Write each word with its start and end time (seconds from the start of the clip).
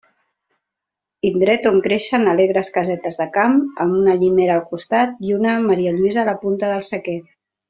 Indret 1.29 1.67
on 1.71 1.77
creixen 1.87 2.25
alegres 2.31 2.71
casetes 2.77 3.19
de 3.21 3.29
camp, 3.35 3.59
amb 3.85 3.99
una 4.01 4.17
llimera 4.23 4.57
al 4.61 4.65
costat 4.73 5.23
i 5.29 5.37
una 5.41 5.55
marialluïsa 5.71 6.25
a 6.25 6.29
la 6.33 6.37
punta 6.47 6.73
del 6.75 6.85
sequer. 6.91 7.21